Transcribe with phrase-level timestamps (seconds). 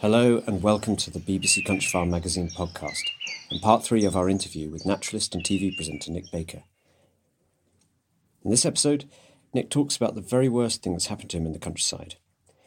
[0.00, 3.02] Hello and welcome to the BBC Countryfile Magazine podcast
[3.50, 6.62] and part three of our interview with naturalist and TV presenter Nick Baker.
[8.42, 9.04] In this episode,
[9.52, 12.14] Nick talks about the very worst thing that's happened to him in the countryside.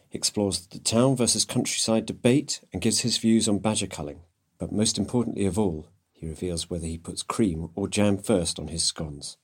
[0.09, 4.19] He explores the town versus countryside debate and gives his views on badger culling.
[4.59, 8.67] But most importantly of all, he reveals whether he puts cream or jam first on
[8.67, 9.37] his scones.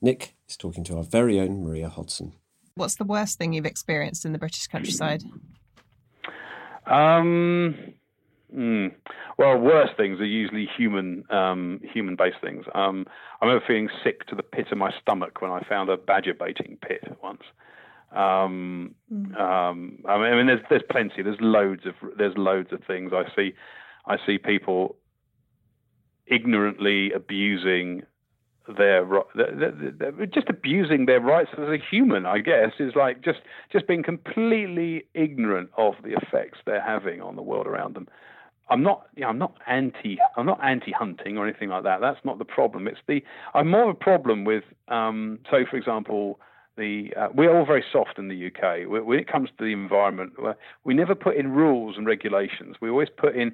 [0.00, 2.34] Nick is talking to our very own Maria Hodson.
[2.76, 5.24] What's the worst thing you've experienced in the British countryside?
[6.86, 7.74] Um,
[8.54, 8.92] mm,
[9.38, 12.64] well, worse things are usually human, um, human-based things.
[12.74, 13.06] Um,
[13.40, 16.34] I remember feeling sick to the pit of my stomach when I found a badger
[16.34, 17.42] baiting pit once.
[18.12, 19.38] Um, mm.
[19.38, 21.22] um, I mean, I mean, there's there's plenty.
[21.22, 23.52] There's loads of there's loads of things I see.
[24.06, 24.96] I see people
[26.26, 28.02] ignorantly abusing
[28.76, 29.06] their
[30.32, 33.40] just abusing their rights as a human i guess is like just
[33.72, 38.08] just being completely ignorant of the effects they're having on the world around them
[38.68, 42.00] i'm not you know, i'm not anti i'm not anti hunting or anything like that
[42.00, 43.22] that's not the problem it's the
[43.54, 46.40] i'm more of a problem with um so for example
[46.76, 48.88] the uh, we're all very soft in the UK.
[48.88, 50.34] When it comes to the environment,
[50.84, 52.76] we never put in rules and regulations.
[52.80, 53.52] We always put in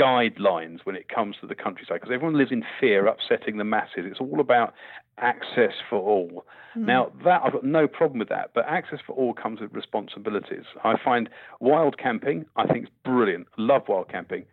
[0.00, 4.04] guidelines when it comes to the countryside because everyone lives in fear, upsetting the masses.
[4.04, 4.72] It's all about
[5.18, 6.44] access for all.
[6.76, 6.86] Mm.
[6.86, 10.64] Now, that I've got no problem with that, but access for all comes with responsibilities.
[10.84, 11.28] I find
[11.60, 13.48] wild camping, I think, is brilliant.
[13.58, 14.44] Love wild camping,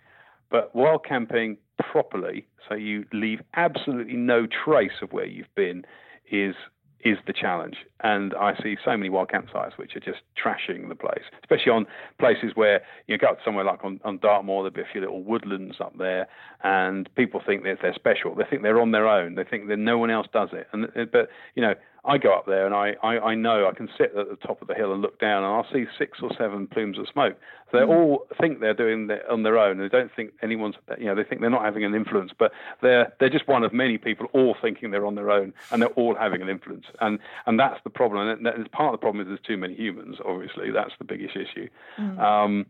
[0.49, 5.85] but wild camping properly, so you leave absolutely no trace of where you've been,
[6.31, 6.55] is
[7.01, 7.77] is the challenge.
[8.03, 11.85] And I see so many wild campsites which are just trashing the place, especially on
[12.19, 15.23] places where you go up somewhere like on, on Dartmoor, there'll be a few little
[15.23, 16.27] woodlands up there,
[16.63, 18.35] and people think that they're special.
[18.35, 19.35] They think they're on their own.
[19.35, 20.67] They think that no one else does it.
[20.73, 21.75] And but you know,
[22.07, 24.61] I go up there and I, I, I know I can sit at the top
[24.61, 27.37] of the hill and look down and I'll see six or seven plumes of smoke.
[27.73, 27.89] They mm.
[27.89, 29.77] all think they're doing it on their own.
[29.77, 33.13] They don't think anyone's, you know, they think they're not having an influence, but they're
[33.19, 36.15] they're just one of many people all thinking they're on their own and they're all
[36.15, 36.85] having an influence.
[37.01, 38.45] And and that's the problem.
[38.45, 40.17] And part of the problem is there's too many humans.
[40.25, 41.67] Obviously, that's the biggest issue.
[41.99, 42.19] Mm.
[42.19, 42.65] Um,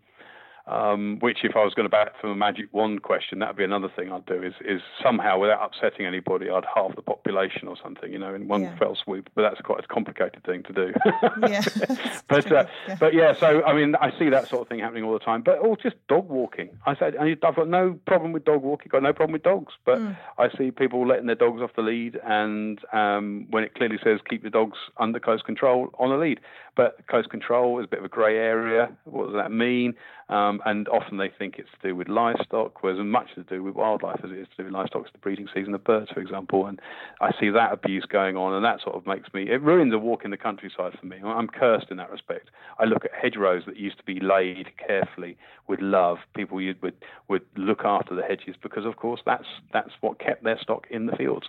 [0.68, 3.58] um, which, if I was going to back from a magic wand question, that would
[3.58, 7.68] be another thing I'd do is, is somehow, without upsetting anybody, I'd halve the population
[7.68, 8.78] or something, you know, in one yeah.
[8.78, 9.30] fell swoop.
[9.34, 10.94] But that's quite a complicated thing to do.
[11.48, 11.62] yeah.
[12.28, 12.98] but, uh, yeah.
[13.00, 15.42] but yeah, so, I mean, I see that sort of thing happening all the time.
[15.42, 16.70] But all just dog walking.
[16.86, 19.74] I said, I've got no problem with dog walking, got no problem with dogs.
[19.86, 20.18] But mm.
[20.38, 22.20] I see people letting their dogs off the lead.
[22.26, 26.42] And um, when it clearly says keep the dogs under close control on the lead.
[26.76, 28.92] But close control is a bit of a grey area.
[29.06, 29.96] What does that mean?
[30.30, 33.64] Um, and often they think it's to do with livestock, whereas as much to do
[33.64, 35.04] with wildlife as it is to do with livestock.
[35.04, 36.66] It's the breeding season of birds, for example.
[36.66, 36.82] And
[37.22, 39.98] I see that abuse going on, and that sort of makes me, it ruins a
[39.98, 41.18] walk in the countryside for me.
[41.24, 42.50] I'm cursed in that respect.
[42.78, 45.38] I look at hedgerows that used to be laid carefully
[45.68, 46.18] with love.
[46.36, 46.96] People would,
[47.30, 51.06] would look after the hedges because, of course, that's, that's what kept their stock in
[51.06, 51.48] the fields.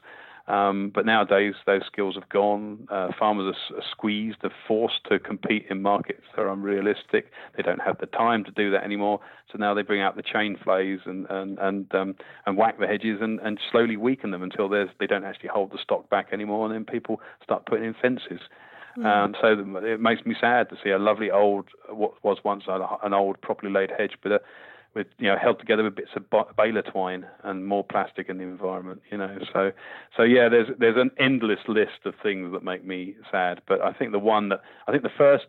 [0.49, 2.89] Um, but nowadays, those skills have gone.
[2.91, 7.31] Uh, farmers are, are, squeezed, are forced to compete in markets that are unrealistic.
[7.57, 9.21] They don't have the time to do that anymore.
[9.53, 12.15] So now they bring out the chain flails and and and um,
[12.47, 15.79] and whack the hedges and, and slowly weaken them until they don't actually hold the
[15.83, 16.65] stock back anymore.
[16.65, 18.41] And then people start putting in fences.
[19.05, 19.55] Um, so
[19.85, 23.73] it makes me sad to see a lovely old, what was once an old properly
[23.73, 24.41] laid hedge, but a
[24.99, 26.25] with you know held together with bits of
[26.57, 29.39] baler twine and more plastic in the environment you know.
[29.53, 29.73] So
[30.17, 33.93] so yeah there's there's an endless list of things that make me sad but i
[33.93, 35.47] think the one that i think the first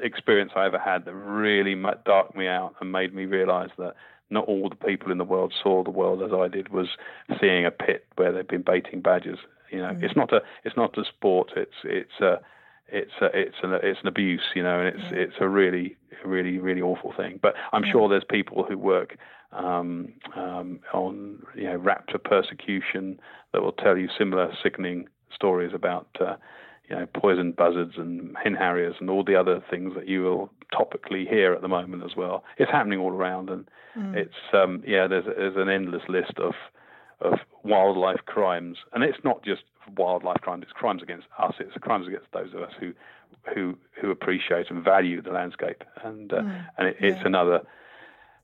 [0.00, 3.94] experience i ever had that really darked me out and made me realize that
[4.28, 6.88] not all the people in the world saw the world as i did was
[7.40, 9.38] seeing a pit where they've been baiting badgers
[9.70, 9.90] you know.
[9.90, 10.02] Mm.
[10.02, 11.52] it's not a it's not a sport.
[11.56, 12.40] It's it's a
[12.92, 16.58] it's a, it's an it's an abuse, you know, and it's it's a really really
[16.58, 17.38] really awful thing.
[17.42, 19.16] But I'm sure there's people who work
[19.52, 23.20] um, um, on you know raptor persecution
[23.52, 26.36] that will tell you similar sickening stories about uh,
[26.90, 30.50] you know, poisoned buzzards and hen harriers and all the other things that you will
[30.74, 32.42] topically hear at the moment as well.
[32.58, 34.14] It's happening all around, and mm.
[34.16, 36.54] it's um, yeah, there's there's an endless list of
[37.20, 39.62] of wildlife crimes, and it's not just
[39.96, 41.54] wildlife crimes; it's crimes against us.
[41.58, 42.92] It's crimes against those of us who
[43.54, 46.66] who who appreciate and value the landscape, and uh, mm.
[46.78, 47.26] and it, it's yeah.
[47.26, 47.60] another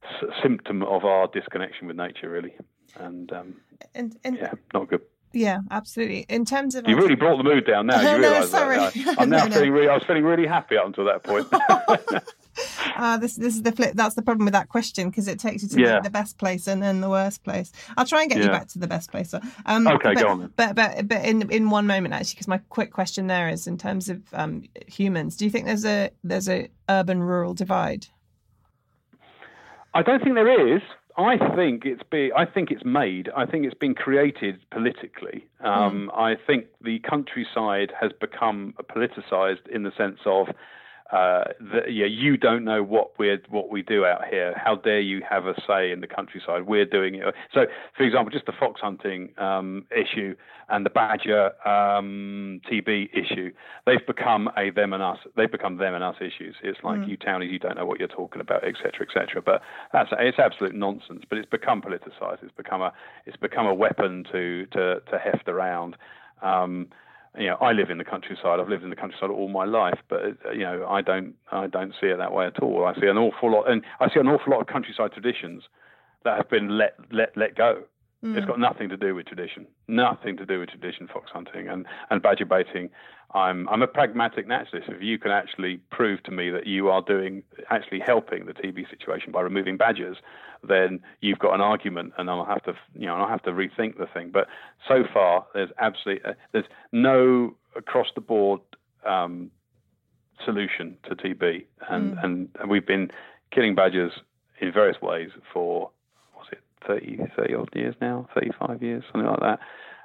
[0.05, 2.55] s- symptom of our disconnection with nature, really,
[2.97, 3.57] and um,
[3.95, 5.03] and, and yeah, not good.
[5.33, 6.25] Yeah, absolutely.
[6.29, 8.01] In terms of you really brought the mood down now.
[8.01, 8.97] You realise that.
[8.97, 9.15] Now.
[9.19, 9.89] I'm now no, feeling really.
[9.89, 11.47] I was feeling really happy up until that point.
[12.97, 13.93] uh, this this is the flip.
[13.95, 15.97] That's the problem with that question because it takes you to yeah.
[15.97, 17.73] the, the, best place and then the worst place.
[17.97, 18.45] I'll try and get yeah.
[18.45, 19.35] you back to the best place.
[19.67, 20.41] Um, okay, but, go on.
[20.41, 20.53] Then.
[20.57, 23.79] But but but in in one moment actually, because my quick question there is in
[23.79, 25.37] terms of um, humans.
[25.37, 28.07] Do you think there's a there's a urban rural divide?
[29.95, 30.83] I don't think there is.
[31.19, 33.31] I think it's be, I think it's made.
[33.35, 35.47] I think it's been created politically.
[35.61, 36.19] Um, mm.
[36.19, 40.49] I think the countryside has become politicized in the sense of
[41.13, 44.55] uh, the, yeah, you don't know what we what we do out here.
[44.57, 46.67] How dare you have a say in the countryside?
[46.67, 47.35] We're doing it.
[47.55, 47.67] So,
[47.97, 50.35] for example, just the fox hunting um, issue
[50.69, 53.53] and the badger um, TB issue,
[53.87, 55.19] they've become a them and us.
[55.37, 56.57] They've become them and us issues.
[56.65, 57.09] It's like mm.
[57.09, 59.41] you townies, you don't know what you're talking about, etc., etc.
[59.43, 59.63] But
[59.93, 61.23] that's it's absolute nonsense.
[61.29, 62.43] But it's become politicized.
[62.43, 62.93] It's become a
[63.27, 65.97] it's become a weapon to to to heft around.
[66.43, 66.89] Um,
[67.39, 68.61] you know, I live in the countryside.
[68.61, 71.67] I've lived in the countryside all my life, but uh, you know, I don't, I
[71.67, 72.85] don't see it that way at all.
[72.85, 75.65] I see an awful lot, and I see an awful lot of countryside traditions
[76.25, 77.83] that have been let, let, let go.
[78.27, 78.37] Mm.
[78.37, 81.87] It's got nothing to do with tradition, nothing to do with tradition, fox hunting and,
[82.11, 82.91] and badger baiting.
[83.35, 84.89] I'm I'm a pragmatic naturalist.
[84.89, 88.89] If you can actually prove to me that you are doing actually helping the TB
[88.91, 90.17] situation by removing badgers,
[90.67, 93.99] then you've got an argument, and I'll have to you know I'll have to rethink
[93.99, 94.31] the thing.
[94.33, 94.47] But
[94.89, 98.61] so far, there's absolutely uh, there's no across the board
[99.05, 99.51] um,
[100.45, 102.25] solution to TB, and, mm.
[102.25, 103.11] and and we've been
[103.51, 104.13] killing badgers
[104.61, 105.91] in various ways for
[106.87, 109.61] 30, 30 odd years now, 35 years, something like that,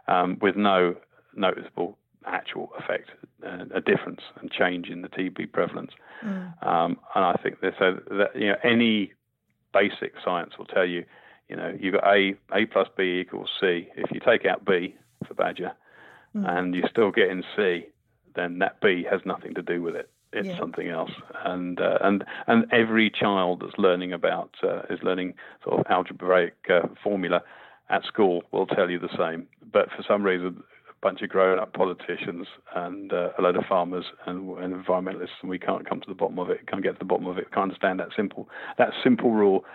[0.08, 0.96] um, with no
[1.36, 3.10] noticeable actual effect,
[3.46, 5.92] uh, a difference and change in the TB prevalence.
[6.24, 6.66] Mm.
[6.66, 9.14] Um, and I think that, so that you know any
[9.74, 11.06] basic science will tell you,
[11.50, 13.88] you know, you've got A A plus B equals C.
[13.96, 14.96] If you take out B
[15.28, 15.72] for badger,
[16.36, 16.48] mm.
[16.48, 17.88] and you're still getting C,
[18.36, 20.60] then that B has nothing to do with it it's yeah.
[20.60, 21.12] something else.
[21.46, 25.34] And uh, and and every child that's learning about uh, is learning
[25.64, 27.42] sort of algebraic uh, formula
[27.90, 29.48] at school will tell you the same.
[29.72, 34.06] But for some reason, a bunch of grown-up politicians and uh, a load of farmers
[34.26, 36.68] and, and, environmentalists, and we can't come to the bottom of it.
[36.68, 37.52] Can't get to the bottom of it.
[37.52, 39.66] Can't understand that simple that simple rule.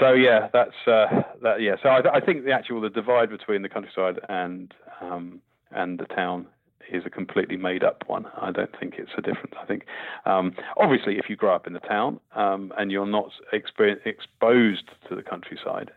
[0.00, 1.60] So yeah, that's uh, that.
[1.60, 5.40] Yeah, so I, I, think the actual the divide between the countryside and um,
[5.70, 6.46] and the town
[6.90, 8.26] is a completely made up one.
[8.40, 9.54] I don't think it's a difference.
[9.60, 9.86] I think,
[10.26, 15.14] um, obviously, if you grow up in the town um, and you're not exposed to
[15.14, 15.90] the countryside,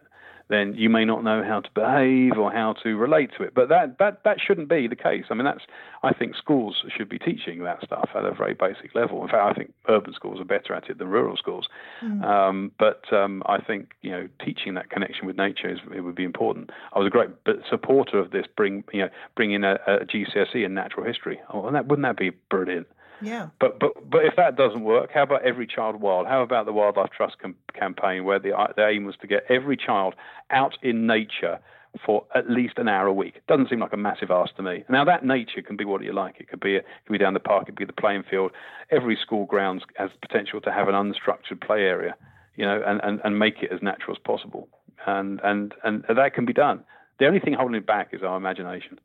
[0.49, 3.53] then you may not know how to behave or how to relate to it.
[3.53, 5.25] But that, that, that shouldn't be the case.
[5.29, 5.63] I mean, that's
[6.03, 9.21] I think schools should be teaching that stuff at a very basic level.
[9.23, 11.67] In fact, I think urban schools are better at it than rural schools.
[12.03, 12.23] Mm.
[12.23, 16.15] Um, but um, I think you know teaching that connection with nature is, it would
[16.15, 16.69] be important.
[16.93, 17.29] I was a great
[17.69, 18.45] supporter of this.
[18.55, 21.39] Bring you know bring in a, a GCSE in natural history.
[21.53, 22.88] Oh, that wouldn't that be brilliant?
[23.21, 23.49] Yeah.
[23.59, 26.27] But but but if that doesn't work, how about every child wild?
[26.27, 29.77] How about the Wildlife Trust com- campaign where the the aim was to get every
[29.77, 30.15] child
[30.51, 31.59] out in nature
[32.05, 33.41] for at least an hour a week?
[33.47, 34.83] Doesn't seem like a massive ask to me.
[34.89, 36.39] Now that nature can be what you like.
[36.39, 37.63] It could be a, it could be down the park.
[37.63, 38.51] It could be the playing field.
[38.91, 42.15] Every school grounds has potential to have an unstructured play area,
[42.55, 44.67] you know, and, and, and make it as natural as possible.
[45.05, 46.83] And and and that can be done.
[47.19, 49.00] The only thing holding it back is our imagination.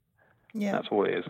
[0.53, 1.25] Yeah, that's all it is.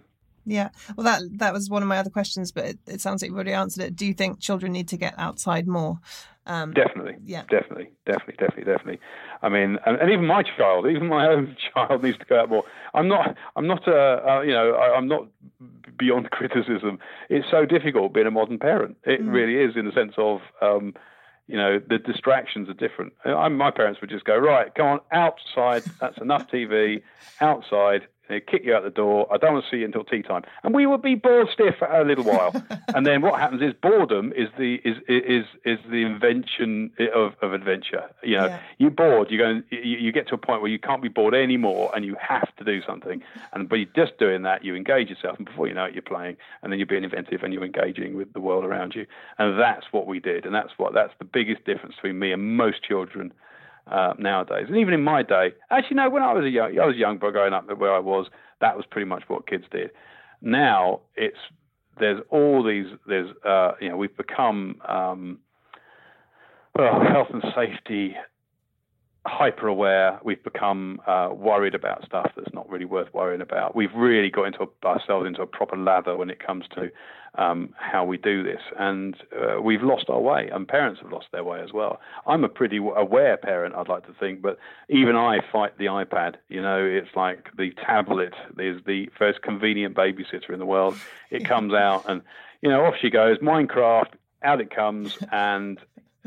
[0.44, 3.28] Yeah, well, that that was one of my other questions, but it, it, sounds like
[3.28, 3.96] you've already answered it.
[3.96, 6.00] Do you think children need to get outside more?
[6.46, 9.00] Um, definitely, yeah, definitely, definitely, definitely, definitely.
[9.42, 12.48] I mean, and, and, even my child, even my own child, needs to go out
[12.48, 12.64] more.
[12.94, 15.28] I'm not, I'm not, uh, uh, you know, I, am not
[15.96, 16.98] beyond criticism.
[17.28, 18.96] It's so difficult being a modern parent.
[19.04, 19.32] It mm.
[19.32, 20.40] really is, in the sense of.
[20.60, 20.94] Um,
[21.48, 23.12] you know the distractions are different.
[23.24, 25.82] I, my parents would just go right, come on outside.
[26.00, 27.02] That's enough TV.
[27.40, 29.26] Outside, they kick you out the door.
[29.32, 31.76] I don't want to see you until tea time, and we would be bored stiff
[31.78, 32.52] for a little while.
[32.94, 37.52] and then what happens is boredom is the is is is the invention of, of
[37.52, 38.08] adventure.
[38.22, 38.60] You know, yeah.
[38.78, 39.30] you're bored.
[39.30, 39.62] You go.
[39.70, 42.54] You, you get to a point where you can't be bored anymore, and you have
[42.56, 43.22] to do something.
[43.52, 46.36] And by just doing that, you engage yourself, and before you know it, you're playing,
[46.62, 49.06] and then you're being inventive, and you're engaging with the world around you.
[49.38, 52.56] And that's what we did, and that's what that's the biggest difference between me and
[52.56, 53.32] most children
[53.86, 54.66] uh, nowadays.
[54.68, 57.18] And even in my day, actually, no, when I was a young, I was young,
[57.18, 58.26] but growing up where I was,
[58.60, 59.90] that was pretty much what kids did.
[60.40, 61.38] Now it's
[61.98, 62.86] there's all these.
[63.06, 65.38] There's uh, you know we've become um,
[66.76, 68.16] well, health and safety
[69.24, 70.18] hyper aware.
[70.24, 73.76] We've become uh, worried about stuff that's not really worth worrying about.
[73.76, 76.90] We've really got into a, ourselves into a proper lather when it comes to
[77.36, 80.50] um, how we do this, and uh, we've lost our way.
[80.52, 82.00] And parents have lost their way as well.
[82.26, 86.34] I'm a pretty aware parent, I'd like to think, but even I fight the iPad.
[86.48, 90.96] You know, it's like the tablet is the first convenient babysitter in the world.
[91.30, 92.22] It comes out, and
[92.60, 93.38] you know, off she goes.
[93.38, 94.12] Minecraft,
[94.42, 95.78] out it comes, and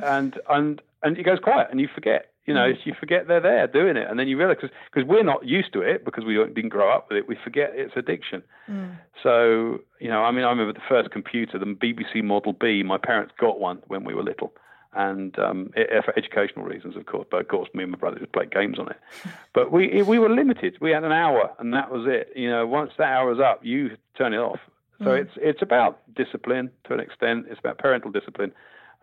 [0.01, 2.77] and and and it goes quiet, and you forget you know, mm.
[2.85, 5.81] you forget they're there doing it, and then you realize because we're not used to
[5.81, 8.43] it because we didn't grow up with it, we forget it's addiction.
[8.69, 8.97] Mm.
[9.23, 12.83] So, you know, I mean, I remember the first computer, the BBC Model B.
[12.83, 14.53] My parents got one when we were little,
[14.93, 17.25] and um, it, for educational reasons, of course.
[17.31, 18.97] But of course, me and my brothers would play games on it.
[19.53, 20.77] But we we were limited.
[20.81, 22.33] We had an hour, and that was it.
[22.35, 24.59] You know, once that hour was up, you turn it off.
[24.99, 25.21] So mm.
[25.21, 27.45] it's it's about discipline to an extent.
[27.49, 28.51] It's about parental discipline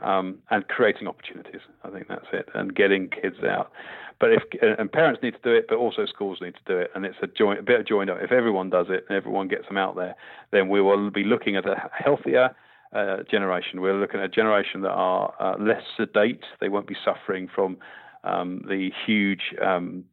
[0.03, 1.61] um, and creating opportunities.
[1.85, 3.73] I think that's it, and getting kids out.
[4.21, 4.43] But if
[4.79, 7.17] and parents need to do it, but also schools need to do it, and it's
[7.23, 8.19] a joint, a bit of joint up.
[8.21, 10.15] If everyone does it and everyone gets them out there,
[10.53, 12.55] then we will be looking at a healthier
[12.93, 13.81] uh, generation.
[13.81, 16.45] We're looking at a generation that are uh, less sedate.
[16.61, 17.79] They won't be suffering from
[18.23, 20.05] um, the huge um,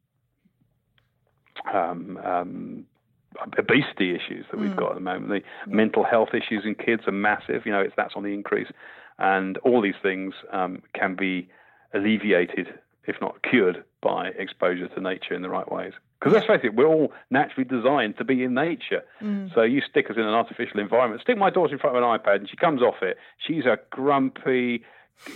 [1.72, 2.86] um, um
[3.58, 4.77] obesity issues that we've mm.
[4.77, 5.29] got at the moment.
[5.29, 5.75] The yeah.
[5.75, 7.65] mental health issues in kids are massive.
[7.65, 8.67] You know, it's that's on the increase.
[9.20, 11.50] And all these things um, can be
[11.94, 12.74] alleviated,
[13.06, 15.94] if not cured, by exposure to nature in the right ways.
[16.20, 19.04] Because let's face it, we're all naturally designed to be in nature.
[19.22, 19.54] Mm.
[19.54, 21.22] So you stick us in an artificial environment.
[21.22, 23.18] Stick my daughter in front of an iPad and she comes off it.
[23.38, 24.84] She's a grumpy,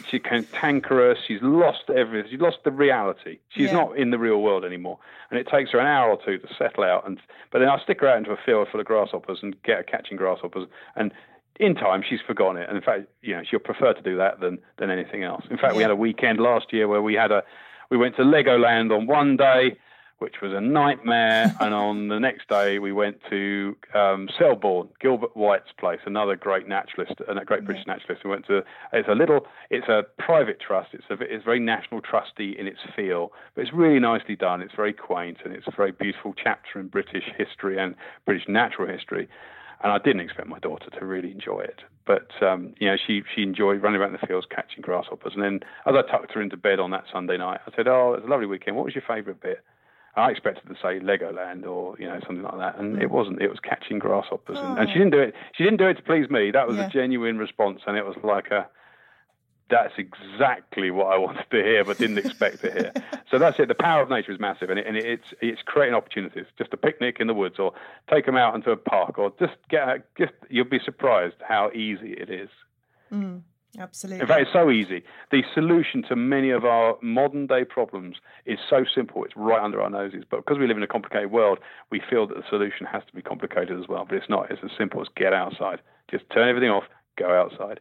[0.09, 1.19] she's cantankerous.
[1.25, 2.31] She's lost everything.
[2.31, 3.39] She's lost the reality.
[3.49, 3.73] She's yeah.
[3.73, 4.99] not in the real world anymore.
[5.29, 7.07] And it takes her an hour or two to settle out.
[7.07, 7.19] And
[7.51, 9.83] but then I stick her out into a field full of grasshoppers and get her
[9.83, 10.67] catching grasshoppers.
[10.95, 11.13] And
[11.59, 12.67] in time she's forgotten it.
[12.67, 15.45] And in fact you know she'll prefer to do that than than anything else.
[15.49, 15.77] In fact yeah.
[15.77, 17.43] we had a weekend last year where we had a
[17.89, 19.77] we went to legoland on one day
[20.19, 21.53] which was a nightmare.
[21.59, 26.67] And on the next day we went to um, selborne gilbert white's place another great
[26.67, 27.95] naturalist and a great british yeah.
[27.95, 28.23] naturalist.
[28.23, 30.89] We went to it's a little it's a private trust.
[30.93, 34.61] It's a it's very national trusty in its feel but it's really nicely done.
[34.61, 37.95] It's very quaint and it's a very beautiful chapter in british history and
[38.25, 39.27] british natural history
[39.83, 41.81] and I didn't expect my daughter to really enjoy it.
[42.05, 45.33] But um, you know, she she enjoyed running around the fields catching grasshoppers.
[45.35, 48.13] And then as I tucked her into bed on that Sunday night, I said, "Oh,
[48.13, 48.75] it was a lovely weekend.
[48.75, 49.63] What was your favourite bit?"
[50.15, 53.41] I expected to say Legoland or you know something like that, and it wasn't.
[53.41, 54.65] It was catching grasshoppers, oh.
[54.65, 55.33] and, and, she didn't do it.
[55.53, 56.51] She didn't do it to please me.
[56.51, 56.87] That was yeah.
[56.87, 58.67] a genuine response, and it was like a
[59.69, 62.93] that's exactly what I wanted to hear, but didn't expect to hear.
[63.31, 63.67] So that's it.
[63.67, 66.45] The power of nature is massive, and, it, and it's it's creating opportunities.
[66.55, 67.73] Just a picnic in the woods, or
[68.07, 72.13] take them out into a park, or just get just you'll be surprised how easy
[72.13, 72.49] it is.
[73.11, 73.41] Mm,
[73.79, 74.21] absolutely.
[74.21, 75.03] In fact, it's so easy.
[75.31, 79.23] The solution to many of our modern day problems is so simple.
[79.23, 80.25] It's right under our noses.
[80.29, 81.57] But because we live in a complicated world,
[81.89, 84.05] we feel that the solution has to be complicated as well.
[84.07, 84.51] But it's not.
[84.51, 85.81] It's as simple as get outside.
[86.11, 86.83] Just turn everything off.
[87.17, 87.79] Go outside.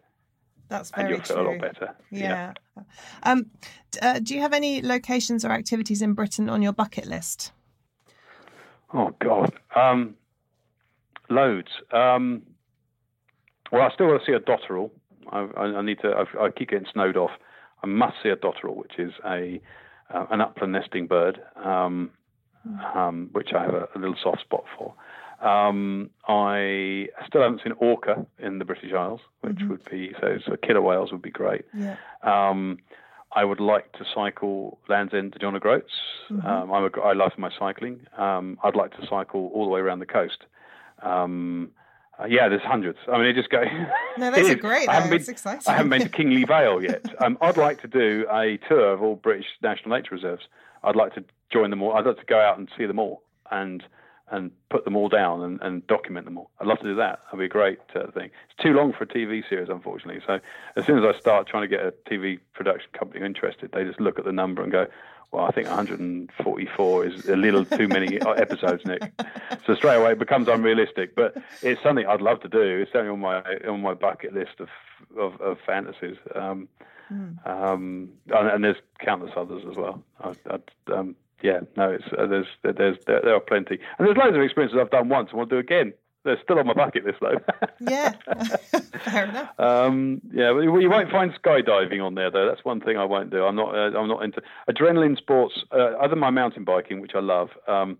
[0.68, 1.46] That's very and you'll feel true.
[1.46, 1.94] a lot better.
[2.10, 2.52] Yeah.
[2.76, 2.82] yeah.
[3.22, 3.50] Um,
[4.00, 7.52] uh, do you have any locations or activities in Britain on your bucket list?
[8.94, 10.14] Oh God, um,
[11.30, 11.68] loads.
[11.92, 12.42] Um,
[13.70, 14.90] well, I still want to see a dotterel.
[15.30, 16.08] I, I, I need to.
[16.08, 17.30] I, I, keep getting snowed off.
[17.82, 19.60] I must see a dotterel, which is a
[20.12, 22.10] uh, an upland nesting bird, um,
[22.94, 24.94] um, which I have a, a, little soft spot for.
[25.42, 29.70] Um, I still haven't seen orca in the British Isles, which mm-hmm.
[29.70, 30.38] would be so.
[30.46, 31.64] So killer whales would be great.
[31.74, 31.96] Yeah.
[32.22, 32.78] Um,
[33.34, 35.92] I would like to cycle Land's End to John O'Groats.
[36.30, 36.46] Mm-hmm.
[36.46, 38.06] Um, I'm a, I love my cycling.
[38.16, 40.44] Um, I'd like to cycle all the way around the coast.
[41.02, 41.70] Um,
[42.20, 42.98] uh, yeah, there's hundreds.
[43.10, 43.66] I mean, it just goes.
[44.18, 44.90] No, that's a great.
[44.90, 45.62] I haven't, been, exciting.
[45.66, 47.02] I haven't been to Kingly Vale yet.
[47.18, 50.44] Um, I'd like to do a tour of all British national nature reserves.
[50.84, 51.94] I'd like to join them all.
[51.94, 53.82] I'd like to go out and see them all and
[54.30, 56.50] and put them all down and, and, document them all.
[56.58, 57.20] I'd love to do that.
[57.26, 58.30] That'd be a great uh, thing.
[58.50, 60.22] It's too long for a TV series, unfortunately.
[60.26, 60.40] So
[60.76, 64.00] as soon as I start trying to get a TV production company interested, they just
[64.00, 64.86] look at the number and go,
[65.32, 69.12] "Well, I think 144 is a little too many episodes, Nick."
[69.66, 71.14] So straight away it becomes unrealistic.
[71.14, 72.80] But it's something I'd love to do.
[72.80, 74.68] It's certainly on my on my bucket list of
[75.18, 76.16] of, of fantasies.
[76.34, 76.68] Um,
[77.12, 77.46] mm.
[77.46, 80.02] um, and, and, there's countless others as well.
[80.20, 80.58] I,
[80.92, 84.42] um, yeah, no, it's uh, there's there's there, there, are plenty, and there's loads of
[84.42, 85.92] experiences I've done once and want to do again.
[86.24, 87.40] They're still on my bucket list though.
[87.80, 88.12] yeah,
[89.04, 89.50] fair enough.
[89.58, 92.46] Um, yeah, you won't find skydiving on there though.
[92.46, 93.44] That's one thing I won't do.
[93.44, 93.74] I'm not.
[93.74, 95.54] Uh, I'm not into adrenaline sports.
[95.72, 97.48] Uh, other than my mountain biking, which I love.
[97.66, 97.98] Um,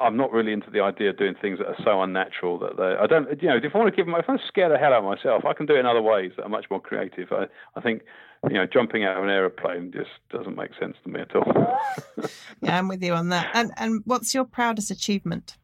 [0.00, 2.96] I'm not really into the idea of doing things that are so unnatural that they.
[2.98, 3.40] I don't.
[3.42, 5.44] You know, if I want to give, if I'm scared the hell out of myself,
[5.44, 7.30] I can do it in other ways that are much more creative.
[7.32, 8.02] I, I think,
[8.48, 11.78] you know, jumping out of an aeroplane just doesn't make sense to me at all.
[12.62, 13.50] yeah, I'm with you on that.
[13.52, 15.56] And and what's your proudest achievement?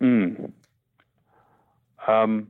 [0.00, 0.46] Hmm.
[2.06, 2.48] Um.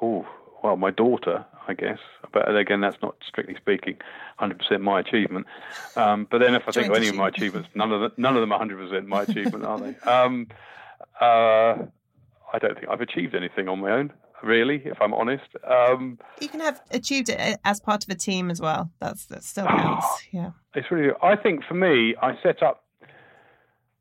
[0.00, 0.26] Oh
[0.62, 1.98] well, my daughter, I guess.
[2.32, 3.96] But again, that's not strictly speaking
[4.40, 5.46] 100% my achievement.
[5.96, 8.36] Um, but then, if I think of any of my achievements, none of them, none
[8.36, 9.96] of them are 100% my achievement, are they?
[10.10, 10.48] Um,
[11.20, 11.86] uh,
[12.52, 15.48] I don't think I've achieved anything on my own, really, if I'm honest.
[15.68, 18.90] Um, you can have achieved it as part of a team as well.
[18.98, 20.06] That's that still counts.
[20.32, 20.50] yeah.
[20.74, 21.12] It's really.
[21.22, 22.84] I think for me, I set up.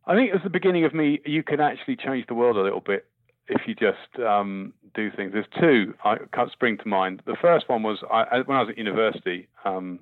[0.05, 1.21] I think it was the beginning of me.
[1.25, 3.05] You can actually change the world a little bit
[3.47, 5.33] if you just um, do things.
[5.33, 7.21] There's two I can't spring to mind.
[7.25, 9.47] The first one was I, when I was at university.
[9.65, 9.99] Um,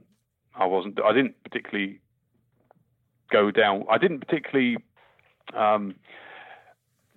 [0.56, 1.00] I wasn't.
[1.02, 2.00] I didn't particularly
[3.32, 3.86] go down.
[3.90, 4.78] I didn't particularly
[5.56, 5.96] um,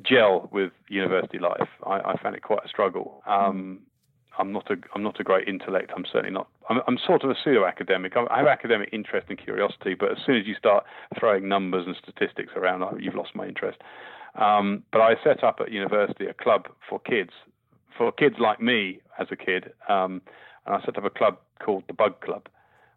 [0.02, 1.68] gel with university life.
[1.86, 3.22] I, I, found it quite a struggle.
[3.26, 3.80] Um,
[4.38, 5.92] I'm not a I'm not a great intellect.
[5.94, 6.48] I'm certainly not.
[6.68, 8.14] I'm, I'm sort of a pseudo academic.
[8.16, 10.84] I have academic interest and curiosity, but as soon as you start
[11.18, 13.78] throwing numbers and statistics around, you've lost my interest.
[14.34, 17.30] Um, but I set up at university a club for kids,
[17.96, 20.22] for kids like me as a kid, um,
[20.66, 22.48] and I set up a club called the Bug Club,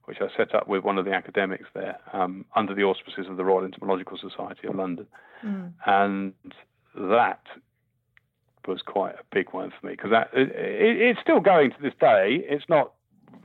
[0.05, 3.37] which I set up with one of the academics there um, under the auspices of
[3.37, 5.07] the Royal Entomological Society of London,
[5.43, 5.71] mm.
[5.85, 6.33] and
[6.95, 7.41] that
[8.67, 11.77] was quite a big one for me because that it, it, it's still going to
[11.81, 12.43] this day.
[12.49, 12.93] It's not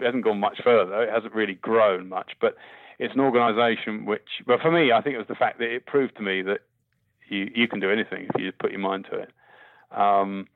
[0.00, 1.02] it hasn't gone much further.
[1.02, 2.56] It hasn't really grown much, but
[2.98, 5.86] it's an organisation which, but for me, I think it was the fact that it
[5.86, 6.60] proved to me that
[7.30, 9.30] you you can do anything if you put your mind to it.
[9.90, 10.48] Um,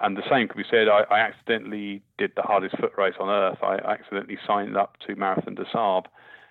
[0.00, 0.88] and the same could be said.
[0.88, 3.58] I, I, accidentally did the hardest foot race on earth.
[3.62, 6.06] I accidentally signed up to Marathon des Sables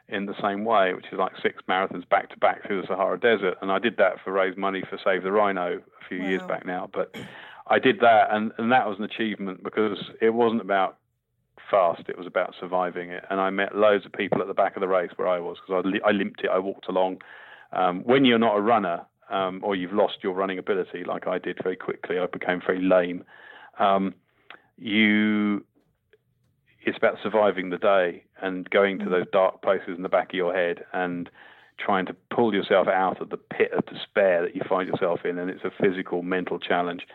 [0.08, 3.20] in the same way, which is like six marathons back to back through the Sahara
[3.20, 3.58] Desert.
[3.62, 6.28] And I did that for raise money for Save the Rhino a few wow.
[6.28, 6.90] years back now.
[6.94, 7.16] But
[7.68, 10.98] I did that, and, and that was an achievement because it wasn't about
[11.70, 13.24] fast, it was about surviving it.
[13.30, 15.58] And I met loads of people at the back of the race where I was
[15.66, 17.22] because I, I limped it, I walked along.
[17.72, 21.38] Um, when you're not a runner, um, or you've lost your running ability, like I
[21.38, 22.18] did very quickly.
[22.20, 23.24] I became very lame.
[23.80, 24.14] Um,
[24.78, 25.64] you,
[26.82, 29.12] it's about surviving the day and going to mm.
[29.12, 31.30] those dark places in the back of your head and
[31.80, 35.38] trying to pull yourself out of the pit of despair that you find yourself in.
[35.38, 37.08] And it's a physical, mental challenge.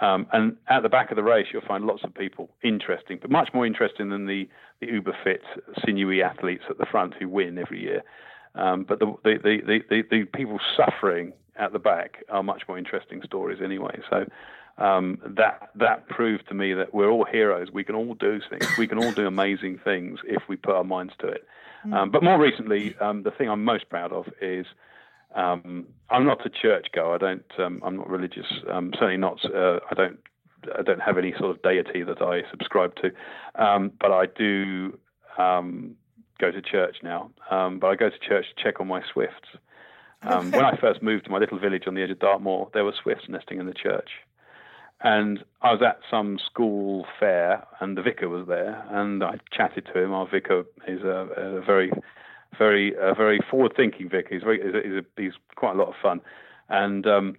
[0.00, 3.30] Um, and at the back of the race, you'll find lots of people interesting, but
[3.30, 4.48] much more interesting than the,
[4.80, 5.42] the uber fit,
[5.84, 8.02] sinewy athletes at the front who win every year.
[8.54, 12.78] Um, but the the, the, the, the, people suffering at the back are much more
[12.78, 14.00] interesting stories anyway.
[14.08, 14.26] So
[14.78, 17.68] um, that that proved to me that we're all heroes.
[17.72, 18.66] We can all do things.
[18.78, 21.46] We can all do amazing things if we put our minds to it.
[21.86, 21.94] Mm.
[21.94, 24.66] Um, but more recently, um, the thing I'm most proud of is
[25.34, 27.14] um, I'm not a church goer.
[27.14, 27.52] I don't.
[27.58, 28.46] Um, I'm not religious.
[28.70, 29.44] Um, certainly not.
[29.44, 30.18] Uh, I don't.
[30.78, 33.10] I don't have any sort of deity that I subscribe to.
[34.00, 34.98] but I do
[36.40, 37.30] go to church now.
[37.50, 39.48] but I go to church to check on my swifts.
[40.22, 42.84] Um, when I first moved to my little village on the edge of Dartmoor, there
[42.84, 44.10] were swifts nesting in the church.
[45.02, 49.86] And I was at some school fair, and the vicar was there, and I chatted
[49.86, 50.12] to him.
[50.12, 51.90] Our vicar is a, a very,
[52.58, 54.34] very, a very forward-thinking vicar.
[54.34, 56.20] He's very, he's, a, he's, a, he's quite a lot of fun,
[56.68, 57.36] and um,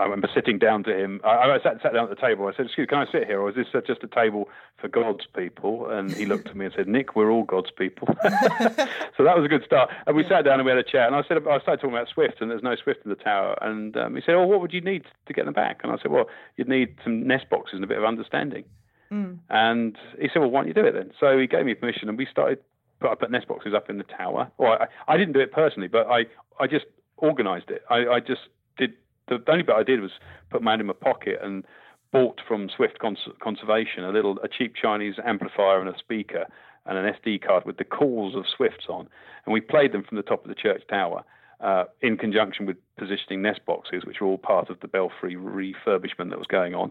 [0.00, 1.20] I remember sitting down to him.
[1.22, 2.46] I, I sat, sat, down at the table.
[2.46, 4.48] I said, "Excuse, can I sit here, or is this just a table
[4.80, 8.08] for God's people?" And he looked at me and said, "Nick, we're all God's people."
[8.22, 9.90] so that was a good start.
[10.06, 11.06] And we sat down and we had a chat.
[11.06, 13.58] And I said, I started talking about Swift, and there's no Swift in the tower.
[13.60, 15.96] And um, he said, "Oh, what would you need to get them back?" And I
[16.00, 18.64] said, "Well, you'd need some nest boxes and a bit of understanding."
[19.12, 19.38] Mm.
[19.50, 22.08] And he said, "Well, why don't you do it then?" So he gave me permission,
[22.08, 22.58] and we started.
[23.02, 24.50] I put nest boxes up in the tower.
[24.56, 26.26] Well, I, I didn't do it personally, but I,
[26.58, 26.84] I just
[27.18, 27.82] organised it.
[27.88, 28.42] I, I just
[28.76, 28.92] did
[29.38, 30.12] the only bit I did was
[30.50, 31.64] put my hand in my pocket and
[32.12, 36.46] bought from Swift Cons- Conservation a little a cheap Chinese amplifier and a speaker
[36.86, 39.08] and an SD card with the calls of Swifts on,
[39.44, 41.24] and we played them from the top of the church tower.
[41.60, 46.30] Uh, in conjunction with positioning nest boxes, which were all part of the belfry refurbishment
[46.30, 46.90] that was going on.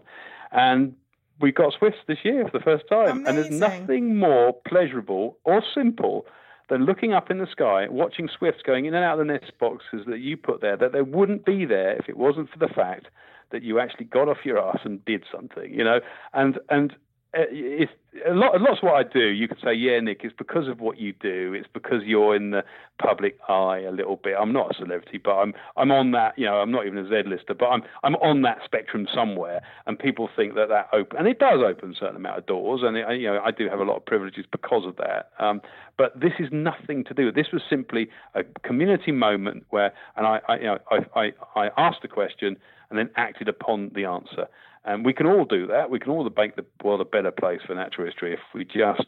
[0.52, 0.94] And
[1.40, 3.26] we got Swifts this year for the first time.
[3.26, 3.26] Amazing.
[3.26, 6.24] And there's nothing more pleasurable or simple
[6.70, 9.52] than looking up in the sky, watching swifts going in and out of the nest
[9.58, 12.72] boxes that you put there, that they wouldn't be there if it wasn't for the
[12.72, 13.08] fact
[13.50, 16.00] that you actually got off your ass and did something, you know.
[16.32, 16.94] And and
[17.32, 17.92] it's
[18.28, 18.60] a lot.
[18.60, 21.12] Lots of what I do, you could say, yeah, Nick, it's because of what you
[21.12, 21.54] do.
[21.54, 22.64] It's because you're in the
[23.00, 24.34] public eye a little bit.
[24.38, 26.36] I'm not a celebrity, but I'm I'm on that.
[26.36, 29.62] You know, I'm not even a Z-lister, but I'm I'm on that spectrum somewhere.
[29.86, 32.80] And people think that that open, and it does open a certain amount of doors.
[32.82, 35.30] And it, you know, I do have a lot of privileges because of that.
[35.38, 35.60] Um,
[35.96, 37.30] but this is nothing to do.
[37.30, 41.70] This was simply a community moment where, and I, I you know, I, I I
[41.76, 42.56] asked the question
[42.90, 44.48] and then acted upon the answer.
[44.84, 45.90] And we can all do that.
[45.90, 49.04] We can all make the world a better place for natural history if we just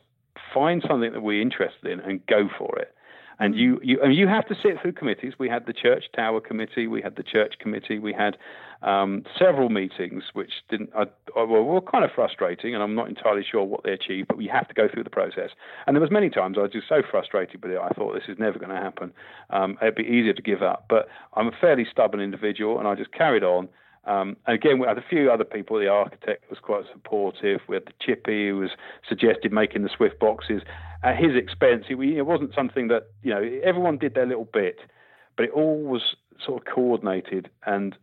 [0.52, 2.94] find something that we're interested in and go for it.
[3.38, 5.32] And you, you, and you have to sit through committees.
[5.38, 8.36] We had the Church Tower Committee, we had the Church Committee, we had
[8.82, 13.64] um, several meetings which didn't, well, were kind of frustrating, and I'm not entirely sure
[13.64, 14.28] what they achieved.
[14.28, 15.50] But we have to go through the process.
[15.86, 17.78] And there was many times I was just so frustrated with it.
[17.78, 19.12] I thought this is never going to happen.
[19.50, 20.84] Um, it'd be easier to give up.
[20.88, 23.68] But I'm a fairly stubborn individual, and I just carried on.
[24.04, 25.78] Um, again, we had a few other people.
[25.78, 27.60] The architect was quite supportive.
[27.68, 28.70] We had the chippy who was
[29.08, 30.62] suggested making the Swift boxes
[31.02, 31.84] at his expense.
[31.88, 34.78] It, it wasn't something that you know everyone did their little bit,
[35.36, 37.48] but it all was sort of coordinated.
[37.64, 37.96] And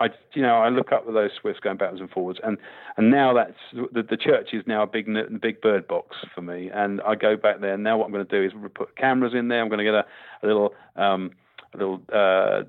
[0.00, 2.58] I, you know, I look up at those Swifts going backwards and forwards, and
[2.96, 5.08] and now that's the, the church is now a big
[5.40, 6.70] big bird box for me.
[6.72, 7.74] And I go back there.
[7.74, 9.60] And now what I'm going to do is put cameras in there.
[9.60, 10.04] I'm going to get a,
[10.42, 11.32] a little um,
[11.72, 12.62] a little uh,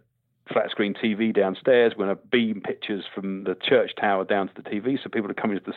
[0.51, 1.93] flat screen TV downstairs.
[1.97, 5.27] We're going to beam pictures from the church tower down to the TV, so people
[5.27, 5.73] to come into the,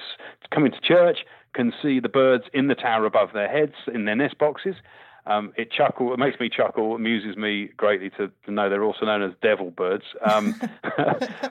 [0.51, 1.19] come into church
[1.55, 4.77] can see the birds in the tower above their heads in their nest boxes.
[5.29, 6.15] Um, it chuckle.
[6.15, 6.95] It makes me chuckle.
[6.95, 10.05] Amuses me greatly to, to know they're also known as devil birds.
[10.25, 10.59] Um,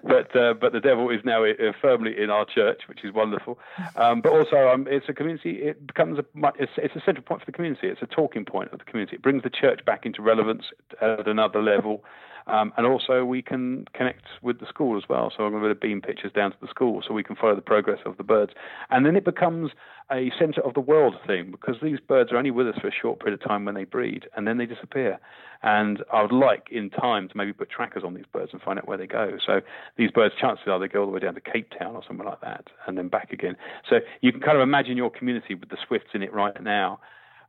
[0.04, 3.60] but uh, but the devil is now uh, firmly in our church, which is wonderful.
[3.96, 5.62] Um, but also, um, it's a community.
[5.62, 6.26] It becomes a
[6.58, 7.88] it's, it's a central point for the community.
[7.88, 9.18] It's a talking point of the community.
[9.18, 10.64] It brings the church back into relevance
[11.00, 12.04] at another level.
[12.48, 15.32] Um, and also, we can connect with the school as well.
[15.36, 17.62] So I'm going to beam pictures down to the school so we can follow the
[17.62, 18.54] progress of the birds.
[18.90, 19.72] And then it becomes
[20.10, 22.92] a centre of the world thing because these birds are only with us for a
[22.92, 25.20] short period of time when they breed and then they disappear.
[25.64, 28.80] And I would like in time to maybe put trackers on these birds and find
[28.80, 29.38] out where they go.
[29.46, 29.60] So
[29.98, 32.30] these birds, chances are they go all the way down to Cape Town or somewhere
[32.30, 33.58] like that and then back again.
[33.90, 37.00] So you can kind of imagine your community with the swifts in it right now.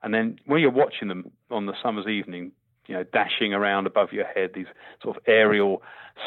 [0.03, 2.53] And then when you're watching them on the summer's evening,
[2.89, 4.67] you know, dashing around above your head, these
[5.03, 5.83] sort of aerial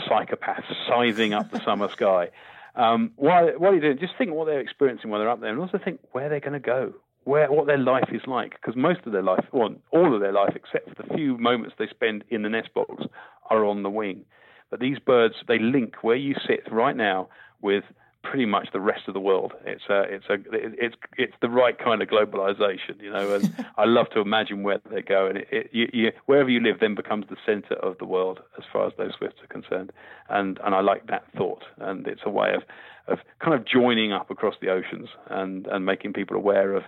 [0.08, 2.30] psychopaths scything up the summer sky.
[2.76, 5.60] Um, while, while you're doing, just think what they're experiencing while they're up there, and
[5.60, 6.94] also think where they're going to go,
[7.26, 10.32] where what their life is like, because most of their life, well, all of their
[10.32, 13.04] life, except for the few moments they spend in the nest box,
[13.50, 14.24] are on the wing.
[14.70, 17.28] But these birds, they link where you sit right now
[17.62, 17.84] with
[18.24, 19.54] pretty much the rest of the world.
[19.66, 23.36] It's a, it's a, it's it's the right kind of globalization, you know.
[23.36, 26.60] And I love to imagine where they go, and it, it you, you, wherever you
[26.60, 29.92] live then becomes the center of the world as far as those swifts are concerned.
[30.30, 32.64] And and I like that thought, and it's a way of
[33.08, 36.84] of kind of joining up across the oceans and and making people aware of.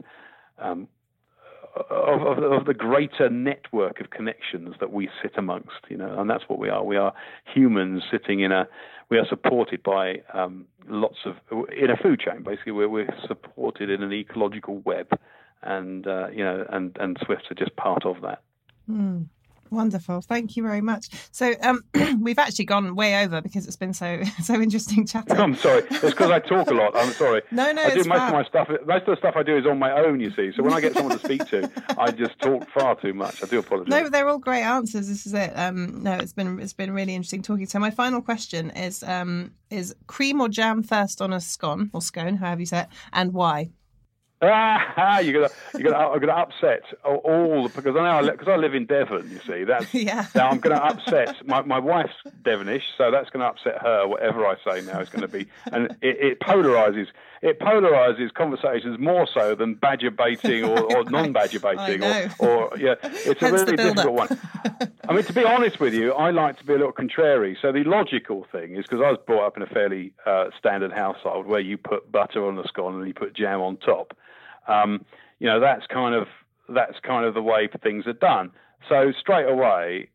[0.59, 0.87] Um,
[1.89, 6.43] of, of, the greater network of connections that we sit amongst, you know, and that's
[6.47, 6.83] what we are.
[6.83, 7.13] We are
[7.45, 8.67] humans sitting in a
[9.09, 11.35] we are supported by um, lots of
[11.77, 12.43] in a food chain.
[12.43, 15.07] Basically, we're, we're supported in an ecological web,
[15.61, 18.41] and uh, you know, and and Swifts are just part of that.
[18.89, 19.25] Mm.
[19.73, 20.21] Wonderful.
[20.21, 21.09] Thank you very much.
[21.31, 21.83] So um,
[22.21, 25.35] we've actually gone way over because it's been so so interesting chatting.
[25.37, 25.83] I'm sorry.
[25.89, 26.95] It's because I talk a lot.
[26.95, 27.41] I'm sorry.
[27.51, 27.83] No, no.
[27.83, 28.67] I do most of my stuff.
[28.85, 30.19] Most of the stuff I do is on my own.
[30.19, 30.51] You see.
[30.55, 33.43] So when I get someone to speak to, I just talk far too much.
[33.43, 33.89] I do apologise.
[33.89, 35.07] No, they're all great answers.
[35.07, 35.51] This is it.
[35.55, 37.67] Um, no, it's been it's been really interesting talking.
[37.67, 42.01] So my final question is um, is cream or jam first on a scone or
[42.01, 43.69] scone, however you say it, and why?
[44.95, 48.73] Ah, you're gonna you're gonna I'm gonna upset all because I know because I, live
[48.75, 49.29] in Devon.
[49.29, 50.27] You see, that's yeah.
[50.35, 54.07] Now I'm gonna upset my my wife's Devonish, so that's gonna upset her.
[54.07, 57.07] Whatever I say now is gonna be, and it, it polarizes
[57.43, 62.95] it polarizes conversations more so than badger baiting or, or non-badger baiting or, or yeah,
[63.03, 64.39] it's a really difficult one.
[65.09, 67.57] I mean, to be honest with you, I like to be a little contrary.
[67.61, 70.93] So the logical thing is because I was brought up in a fairly uh, standard
[70.93, 74.15] household where you put butter on the scone and you put jam on top.
[74.67, 75.05] Um,
[75.39, 76.27] you know, that's kind of
[76.69, 78.51] that's kind of the way things are done.
[78.89, 80.09] So straight away,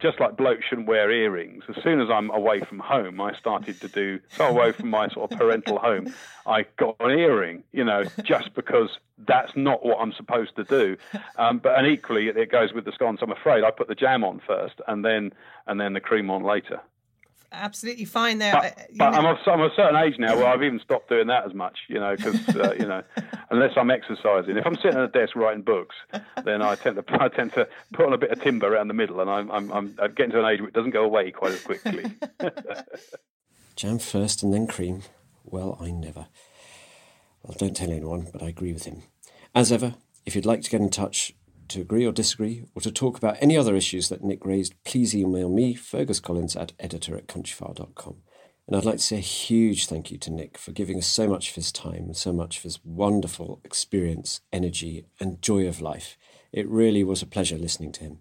[0.00, 3.80] just like blokes shouldn't wear earrings, as soon as I'm away from home, I started
[3.80, 6.12] to do so away from my sort of parental home.
[6.46, 10.96] I got an earring, you know, just because that's not what I'm supposed to do.
[11.36, 13.20] Um, but and equally, it goes with the scones.
[13.22, 15.32] I'm afraid I put the jam on first, and then
[15.66, 16.80] and then the cream on later
[17.54, 18.52] absolutely fine there.
[18.52, 21.44] But, but I'm, of, I'm a certain age now where I've even stopped doing that
[21.46, 23.02] as much, you know, because uh, you know,
[23.50, 24.56] unless I'm exercising.
[24.56, 25.94] If I'm sitting at a desk writing books,
[26.44, 28.94] then I tend to I tend to put on a bit of timber around the
[28.94, 31.30] middle, and I'm I'm, I'm, I'm getting to an age where it doesn't go away
[31.30, 32.04] quite as quickly.
[33.76, 35.02] Jam first and then cream.
[35.44, 36.26] Well, I never.
[37.42, 39.02] Well, don't tell anyone, but I agree with him.
[39.54, 41.34] As ever, if you'd like to get in touch
[41.68, 45.14] to agree or disagree, or to talk about any other issues that Nick raised, please
[45.14, 48.16] email me, Fergus Collins at editor at countryfile.com.
[48.66, 51.28] And I'd like to say a huge thank you to Nick for giving us so
[51.28, 55.82] much of his time and so much of his wonderful experience, energy, and joy of
[55.82, 56.16] life.
[56.52, 58.18] It really was a pleasure listening to him.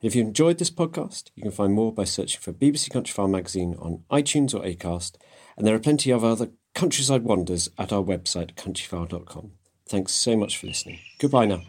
[0.00, 3.74] If you enjoyed this podcast, you can find more by searching for BBC Countryfile magazine
[3.78, 5.16] on iTunes or Acast,
[5.56, 9.52] and there are plenty of other countryside wonders at our website, countryfile.com.
[9.88, 10.98] Thanks so much for listening.
[11.18, 11.62] Goodbye now.